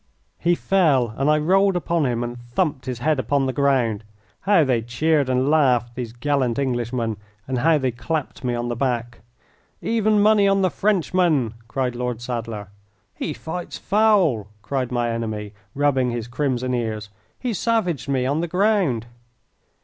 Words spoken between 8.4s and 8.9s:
me on the